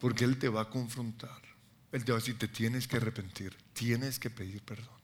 [0.00, 1.40] Porque Él te va a confrontar.
[1.92, 4.98] Él te va a decir, te tienes que arrepentir, tienes que pedir perdón.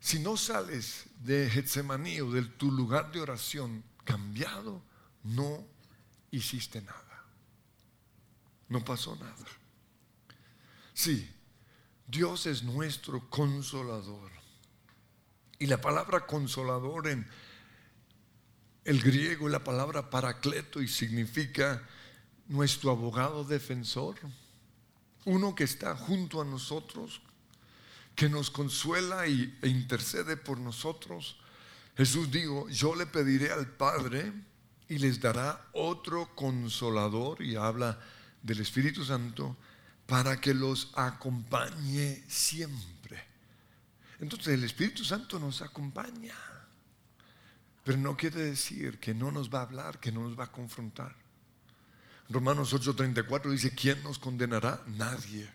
[0.00, 4.82] Si no sales de Getsemaní o de tu lugar de oración cambiado,
[5.22, 5.75] no
[6.30, 7.24] hiciste nada.
[8.68, 9.46] No pasó nada.
[10.92, 11.30] Sí,
[12.06, 14.30] Dios es nuestro consolador.
[15.58, 17.26] Y la palabra consolador en
[18.84, 21.82] el griego es la palabra paracleto y significa
[22.48, 24.16] nuestro abogado defensor.
[25.24, 27.20] Uno que está junto a nosotros,
[28.14, 31.36] que nos consuela y, e intercede por nosotros.
[31.96, 34.32] Jesús dijo, yo le pediré al Padre
[34.88, 37.98] y les dará otro consolador y habla
[38.42, 39.56] del Espíritu Santo
[40.06, 43.24] para que los acompañe siempre.
[44.20, 46.34] Entonces el Espíritu Santo nos acompaña,
[47.84, 50.52] pero no quiere decir que no nos va a hablar, que no nos va a
[50.52, 51.14] confrontar.
[52.28, 54.82] Romanos 8:34 dice, ¿quién nos condenará?
[54.86, 55.48] Nadie.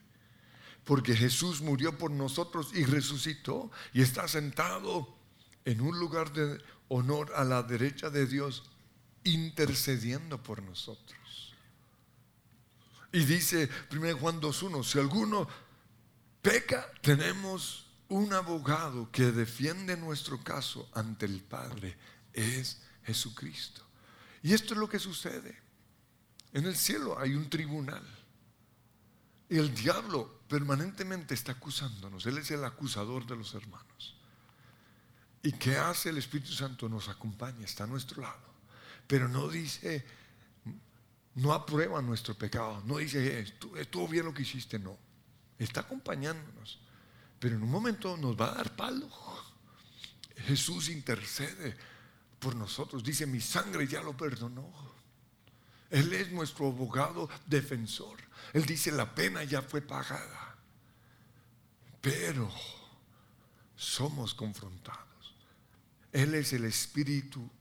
[0.84, 5.16] Porque Jesús murió por nosotros y resucitó y está sentado
[5.66, 8.70] en un lugar de honor a la derecha de Dios,
[9.24, 11.54] intercediendo por nosotros.
[13.12, 15.48] Y dice 1 Juan 2.1, si alguno
[16.42, 21.98] peca, tenemos un abogado que defiende nuestro caso ante el Padre,
[22.34, 23.82] es Jesucristo.
[24.44, 25.58] Y esto es lo que sucede.
[26.54, 28.04] En el cielo hay un tribunal.
[29.50, 32.26] Y el diablo permanentemente está acusándonos.
[32.26, 34.16] Él es el acusador de los hermanos.
[35.44, 36.88] ¿Y qué hace el Espíritu Santo?
[36.88, 38.51] Nos acompaña, está a nuestro lado.
[39.12, 40.06] Pero no dice,
[41.36, 43.42] no aprueba nuestro pecado, no dice,
[43.76, 44.98] estuvo bien lo que hiciste, no.
[45.60, 46.80] Está acompañándonos,
[47.38, 49.10] pero en un momento nos va a dar palo.
[50.38, 51.76] Jesús intercede
[52.40, 54.72] por nosotros, dice, mi sangre ya lo perdonó.
[55.90, 58.18] Él es nuestro abogado defensor.
[58.54, 60.56] Él dice, la pena ya fue pagada.
[62.00, 62.50] Pero
[63.76, 65.36] somos confrontados.
[66.14, 67.52] Él es el Espíritu,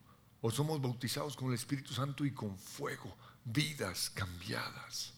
[0.41, 5.12] o somos bautizados con el Espíritu Santo y con fuego vidas cambiadas.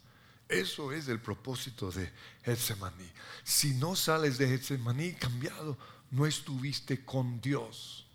[0.48, 2.12] Eso es el propósito de
[2.44, 3.10] Getsemaní.
[3.42, 5.78] Si no sales de Getsemaní cambiado,
[6.10, 8.06] no estuviste con Dios.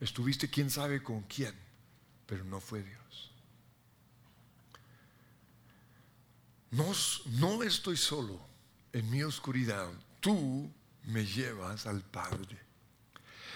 [0.00, 1.54] Estuviste quién sabe con quién,
[2.26, 3.32] pero no fue Dios.
[6.70, 6.92] No,
[7.38, 8.40] no estoy solo
[8.92, 9.90] en mi oscuridad.
[10.20, 10.72] Tú
[11.04, 12.58] me llevas al Padre.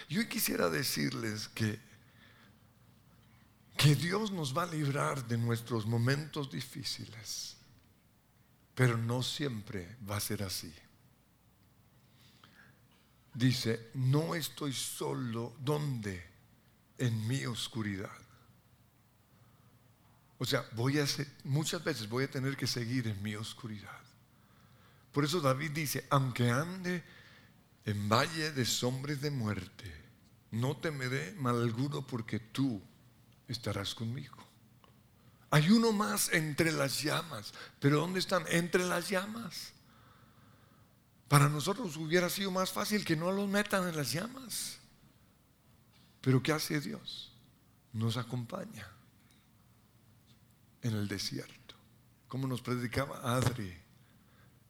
[0.08, 1.80] Yo quisiera decirles que
[3.76, 7.56] que Dios nos va a librar de nuestros momentos difíciles,
[8.74, 10.72] pero no siempre va a ser así.
[13.34, 16.24] Dice, no estoy solo, ¿dónde?
[16.96, 18.10] En mi oscuridad.
[20.38, 21.06] O sea, voy a
[21.44, 24.00] muchas veces voy a tener que seguir en mi oscuridad.
[25.12, 27.02] Por eso David dice, aunque ande
[27.84, 29.94] en valle de sombras de muerte,
[30.50, 32.82] no temeré mal alguno porque tú
[33.48, 34.36] estarás conmigo.
[35.50, 38.44] Hay uno más entre las llamas, pero ¿dónde están?
[38.48, 39.72] Entre las llamas.
[41.28, 44.78] Para nosotros hubiera sido más fácil que no los metan en las llamas.
[46.20, 47.32] Pero ¿qué hace Dios?
[47.92, 48.88] Nos acompaña
[50.82, 51.74] en el desierto,
[52.28, 53.74] como nos predicaba Adri,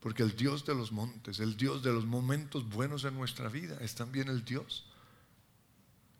[0.00, 3.76] porque el Dios de los montes, el Dios de los momentos buenos en nuestra vida,
[3.80, 4.86] es también el Dios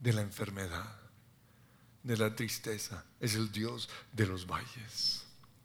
[0.01, 1.06] de la enfermedad
[2.07, 5.25] de la tristeza, es el Dios de los valles.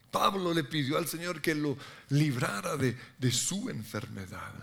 [0.10, 1.78] Pablo le pidió al Señor que lo
[2.10, 4.54] librara de, de su enfermedad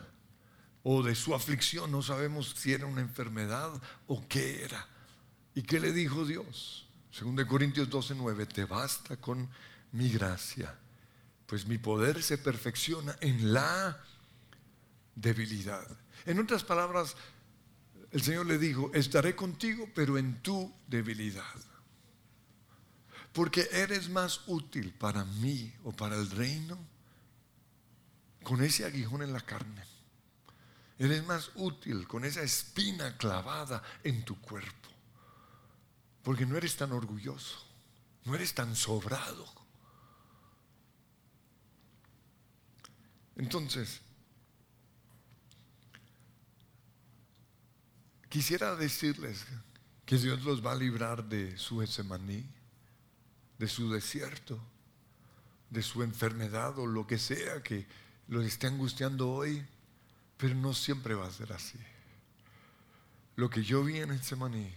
[0.83, 1.93] o de su aflicción.
[1.93, 3.70] No sabemos si era una enfermedad
[4.09, 4.89] o qué era.
[5.55, 6.89] ¿Y qué le dijo Dios?
[7.12, 9.49] Según de Corintios 12, 9, te basta con
[9.93, 10.76] mi gracia,
[11.47, 14.03] pues mi poder se perfecciona en la
[15.14, 15.87] debilidad.
[16.26, 17.16] En otras palabras,
[18.11, 21.67] el Señor le dijo, estaré contigo, pero en tu debilidad.
[23.33, 26.79] Porque eres más útil para mí o para el reino
[28.43, 29.85] con ese aguijón en la carne.
[30.99, 34.89] Eres más útil con esa espina clavada en tu cuerpo.
[36.22, 37.64] Porque no eres tan orgulloso,
[38.24, 39.47] no eres tan sobrado.
[43.37, 44.01] Entonces,
[48.29, 49.47] quisiera decirles
[50.05, 52.57] que Dios los va a librar de su Getsemaní
[53.59, 54.61] de su desierto,
[55.70, 57.86] de su enfermedad o lo que sea que
[58.28, 59.66] los esté angustiando hoy,
[60.36, 61.78] pero no siempre va a ser así.
[63.36, 64.72] Lo que yo vi en ese maní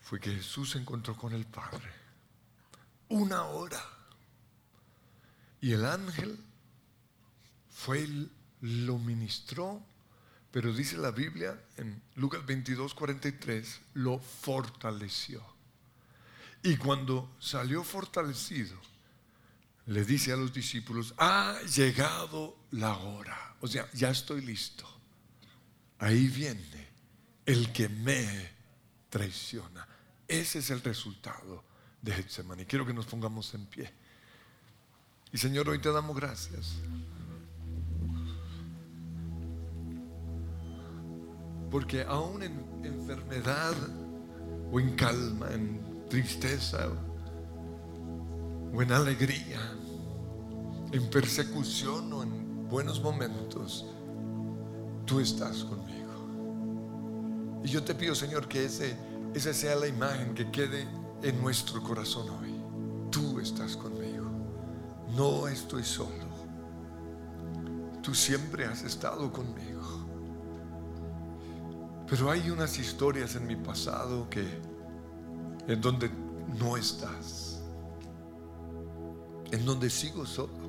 [0.00, 1.98] fue que Jesús se encontró con el Padre
[3.08, 3.82] una hora
[5.60, 6.38] y el ángel
[7.70, 8.06] fue
[8.60, 9.82] lo ministró,
[10.50, 15.44] Pero dice la Biblia en Lucas 22, 43, lo fortaleció.
[16.62, 18.76] Y cuando salió fortalecido,
[19.86, 23.54] le dice a los discípulos, ha llegado la hora.
[23.60, 24.86] O sea, ya estoy listo.
[25.98, 26.88] Ahí viene
[27.46, 28.50] el que me
[29.08, 29.86] traiciona.
[30.26, 31.64] Ese es el resultado
[32.02, 32.66] de Getsemaní.
[32.66, 33.90] Quiero que nos pongamos en pie.
[35.32, 36.74] Y Señor, hoy te damos gracias.
[41.70, 43.74] Porque aún en enfermedad
[44.70, 46.88] o en calma, en tristeza
[48.72, 49.60] o en alegría,
[50.92, 53.86] en persecución o en buenos momentos,
[55.04, 55.98] tú estás conmigo.
[57.64, 58.96] Y yo te pido, Señor, que ese,
[59.34, 60.86] esa sea la imagen que quede
[61.22, 62.54] en nuestro corazón hoy.
[63.10, 64.26] Tú estás conmigo.
[65.16, 66.28] No estoy solo.
[68.02, 69.82] Tú siempre has estado conmigo.
[72.08, 74.46] Pero hay unas historias en mi pasado que
[75.68, 76.10] en donde
[76.58, 77.62] no estás.
[79.50, 80.68] En donde sigo solo.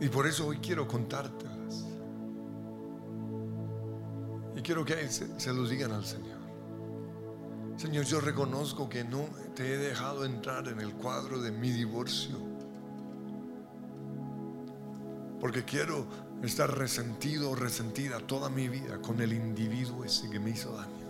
[0.00, 1.86] Y por eso hoy quiero contártelas.
[4.56, 6.40] Y quiero que se, se los digan al Señor.
[7.76, 12.53] Señor, yo reconozco que no te he dejado entrar en el cuadro de mi divorcio.
[15.44, 16.06] Porque quiero
[16.42, 21.04] estar resentido o resentida toda mi vida con el individuo ese que me hizo daño.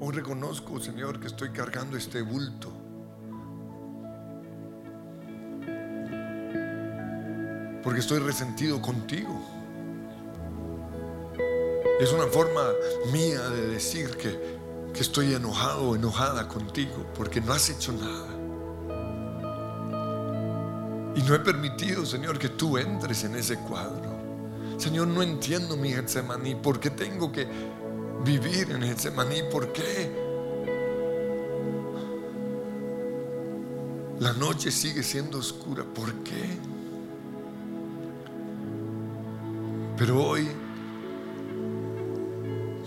[0.00, 2.72] Hoy reconozco, Señor, que estoy cargando este bulto.
[7.84, 9.40] Porque estoy resentido contigo.
[12.00, 12.72] Es una forma
[13.12, 14.58] mía de decir que,
[14.92, 18.39] que estoy enojado o enojada contigo porque no has hecho nada.
[21.20, 24.10] Y no he permitido, Señor, que tú entres en ese cuadro.
[24.78, 26.54] Señor, no entiendo mi Getsemaní.
[26.54, 27.46] ¿Por qué tengo que
[28.24, 29.42] vivir en Getsemaní?
[29.52, 30.10] ¿Por qué?
[34.18, 35.84] La noche sigue siendo oscura.
[35.84, 36.56] ¿Por qué?
[39.98, 40.48] Pero hoy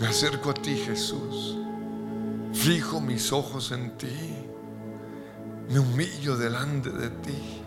[0.01, 1.55] me acerco a ti, Jesús.
[2.51, 4.47] Fijo mis ojos en ti.
[5.69, 7.62] Me humillo delante de ti.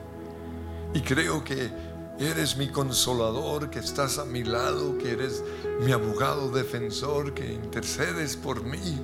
[0.96, 1.70] Y creo que
[2.18, 5.44] eres mi consolador, que estás a mi lado, que eres
[5.82, 8.98] mi abogado defensor, que intercedes por mí.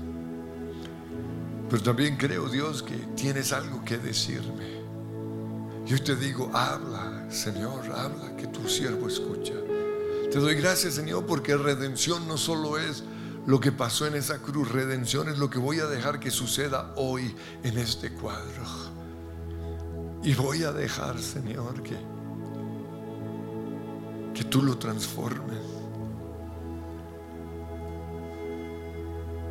[1.68, 4.80] Pero también creo, Dios, que tienes algo que decirme.
[5.84, 9.52] Yo te digo, habla, Señor, habla, que tu siervo escucha.
[10.30, 13.04] Te doy gracias, Señor, porque redención no solo es
[13.44, 16.94] lo que pasó en esa cruz, redención es lo que voy a dejar que suceda
[16.96, 18.62] hoy en este cuadro.
[20.24, 21.96] Y voy a dejar, Señor, que,
[24.32, 25.58] que tú lo transformes.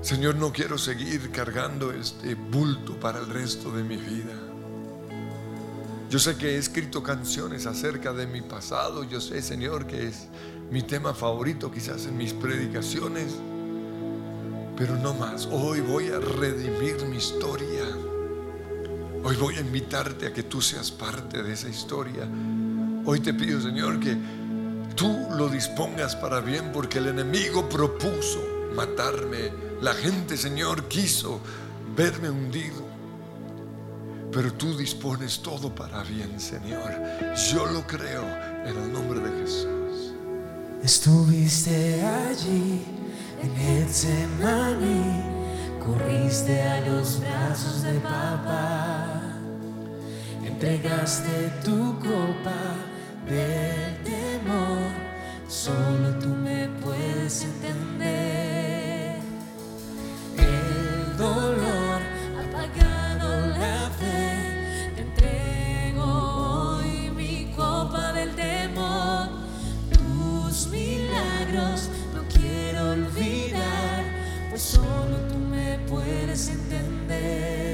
[0.02, 4.34] Señor, no quiero seguir cargando este bulto para el resto de mi vida.
[6.10, 9.04] Yo sé que he escrito canciones acerca de mi pasado.
[9.04, 10.28] Yo sé, Señor, que es
[10.72, 13.36] mi tema favorito quizás en mis predicaciones.
[14.78, 15.48] Pero no más.
[15.52, 17.86] Hoy voy a redimir mi historia.
[19.24, 22.28] Hoy voy a invitarte a que tú seas parte de esa historia.
[23.06, 24.18] Hoy te pido, Señor, que
[24.96, 28.40] tú lo dispongas para bien porque el enemigo propuso
[28.76, 29.52] matarme.
[29.82, 31.40] La gente, Señor, quiso
[31.96, 32.92] verme hundido.
[34.32, 36.92] Pero tú dispones todo para bien, Señor.
[37.52, 38.24] Yo lo creo
[38.66, 40.14] en el nombre de Jesús.
[40.84, 42.82] Estuviste allí
[43.44, 45.22] en Getsemaní,
[45.84, 48.81] corriste a los brazos de papá,
[50.62, 52.62] entregaste tu copa
[53.26, 54.92] del temor,
[55.48, 59.16] solo tú me puedes entender.
[60.38, 62.02] El dolor
[62.38, 69.30] ha apagado la fe, te entrego hoy mi copa del temor,
[69.90, 74.04] tus milagros no quiero olvidar,
[74.52, 77.71] pues solo tú me puedes entender.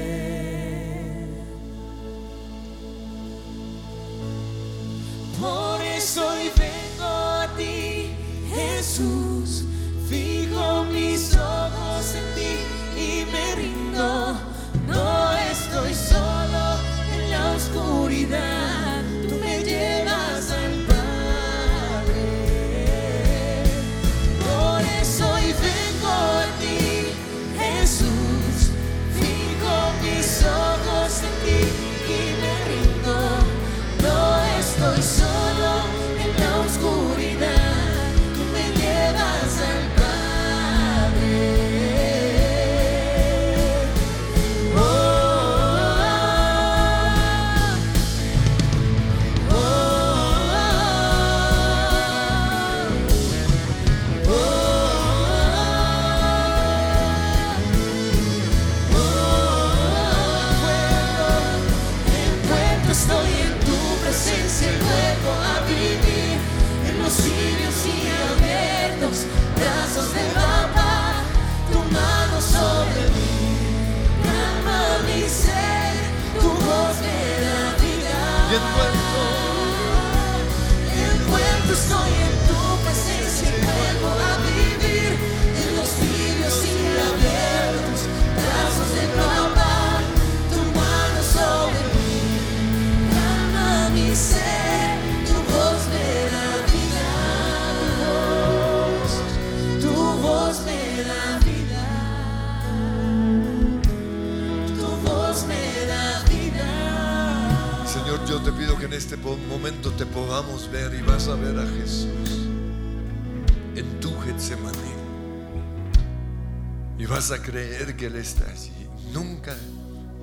[117.98, 118.72] Que Él está allí.
[119.12, 119.54] Nunca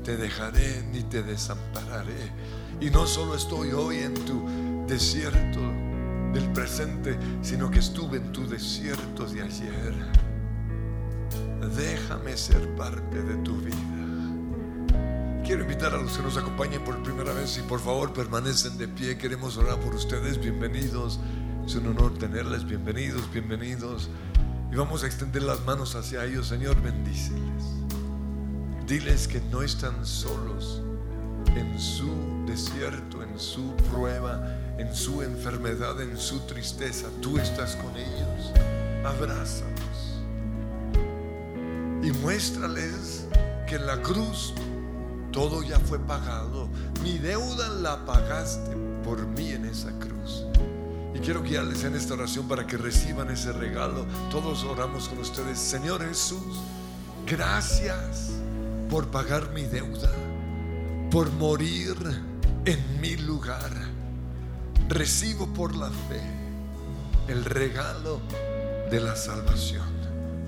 [0.03, 2.32] te dejaré ni te desampararé.
[2.80, 5.59] Y no solo estoy hoy en tu desierto
[6.34, 9.93] del presente, sino que estuve en tu desierto de ayer.
[11.76, 13.76] Déjame ser parte de tu vida.
[15.45, 18.88] Quiero invitar a los que nos acompañen por primera vez y por favor permanecen de
[18.88, 19.17] pie.
[19.17, 20.39] Queremos orar por ustedes.
[20.39, 21.19] Bienvenidos.
[21.65, 22.65] Es un honor tenerles.
[22.65, 24.09] Bienvenidos, bienvenidos.
[24.76, 26.47] Y vamos a extender las manos hacia ellos.
[26.47, 27.63] Señor, bendíceles.
[28.86, 30.82] Diles que no están solos
[31.55, 34.45] en su desierto, en su prueba,
[34.78, 37.07] en su enfermedad, en su tristeza.
[37.21, 38.51] Tú estás con ellos.
[39.05, 40.19] Abrázalos.
[42.03, 43.28] Y muéstrales
[43.69, 44.53] que en la cruz
[45.31, 46.68] todo ya fue pagado.
[47.02, 48.76] Mi deuda la pagaste
[49.06, 50.43] por mí en esa cruz.
[51.16, 54.06] Y quiero guiarles en esta oración para que reciban ese regalo.
[54.30, 55.58] Todos oramos con ustedes.
[55.58, 56.60] Señor Jesús,
[57.26, 58.32] gracias
[58.90, 60.12] por pagar mi deuda,
[61.10, 61.96] por morir
[62.66, 63.72] en mi lugar.
[64.90, 66.22] Recibo por la fe
[67.30, 68.20] el regalo
[68.92, 69.88] de la salvación.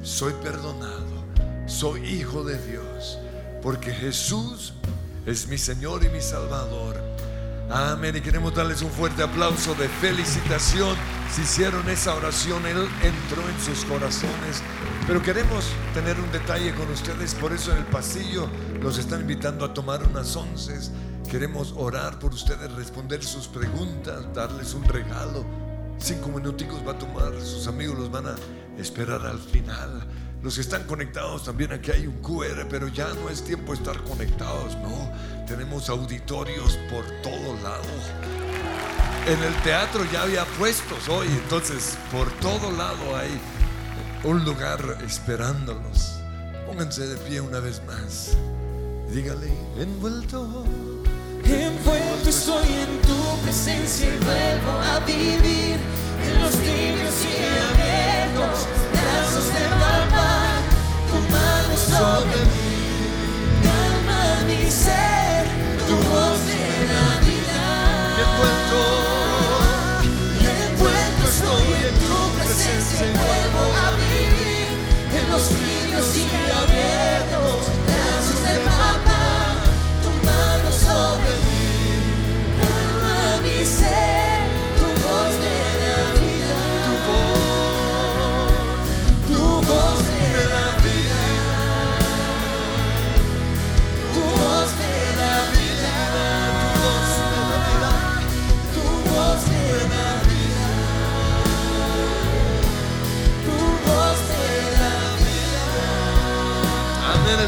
[0.03, 1.23] Soy perdonado,
[1.65, 3.17] soy hijo de Dios,
[3.61, 4.73] porque Jesús
[5.25, 7.06] es mi Señor y mi Salvador.
[7.69, 8.15] Amén.
[8.15, 10.95] Y queremos darles un fuerte aplauso de felicitación.
[11.31, 14.63] Si hicieron esa oración, Él entró en sus corazones.
[15.05, 17.35] Pero queremos tener un detalle con ustedes.
[17.35, 18.47] Por eso en el pasillo
[18.81, 20.91] los están invitando a tomar unas onces.
[21.29, 25.45] Queremos orar por ustedes, responder sus preguntas, darles un regalo.
[25.97, 28.35] Cinco minuticos va a tomar, sus amigos los van a
[28.77, 30.07] esperar al final.
[30.43, 33.79] Los que están conectados también aquí hay un QR, pero ya no es tiempo de
[33.79, 35.11] estar conectados, no.
[35.47, 37.87] Tenemos auditorios por todos lados.
[39.25, 43.39] En el teatro ya había puestos hoy, entonces por todo lado hay
[44.23, 46.19] un lugar esperándolos.
[46.65, 48.37] Pónganse de pie una vez más.
[49.11, 50.65] Dígale, envuelto.
[51.43, 55.77] Envuelto estoy en tu presencia y vuelvo a vivir
[56.23, 57.43] en los tibios y
[57.73, 58.86] abiertos
[61.77, 62.79] sobre mí,
[63.63, 65.45] calma mi ser,
[65.87, 67.63] tu voz de la vida.
[68.23, 69.06] Envuelto.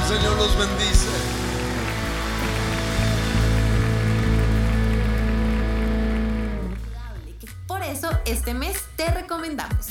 [0.09, 1.07] Señor los bendice.
[7.67, 9.89] Por eso, este mes te recomendamos.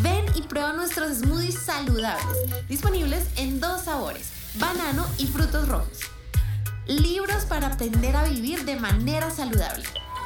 [0.00, 6.00] Ven y prueba nuestros smoothies saludables, disponibles en dos sabores, banano y frutos rojos.
[6.88, 9.84] Libros para aprender a vivir de manera saludable.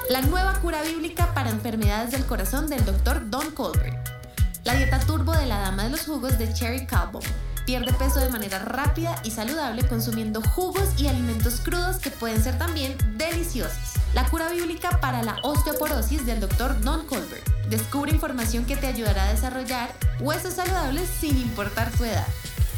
[0.09, 3.29] La nueva cura bíblica para enfermedades del corazón del Dr.
[3.29, 4.09] Don Colbert.
[4.65, 7.21] La dieta turbo de la dama de los jugos de Cherry Calvo.
[7.67, 12.59] Pierde peso de manera rápida y saludable consumiendo jugos y alimentos crudos que pueden ser
[12.59, 13.95] también deliciosos.
[14.13, 16.81] La cura bíblica para la osteoporosis del Dr.
[16.83, 17.49] Don Colbert.
[17.71, 22.27] Descubre información que te ayudará a desarrollar huesos saludables sin importar tu edad.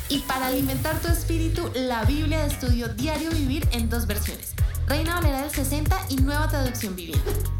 [0.08, 4.54] Y para alimentar tu espíritu, la Biblia de estudio Diario Vivir en dos versiones.
[4.86, 7.55] Reina Valera del 60 y Nueva Traducción Viviente.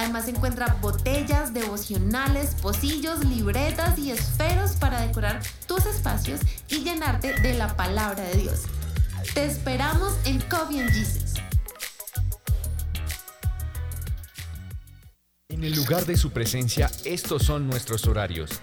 [0.00, 6.40] Además encuentra botellas, devocionales, pocillos, libretas y esferos para decorar tus espacios
[6.70, 8.62] y llenarte de la palabra de Dios.
[9.34, 11.34] Te esperamos en Coffee and Jesus.
[15.50, 18.62] En el lugar de su presencia, estos son nuestros horarios.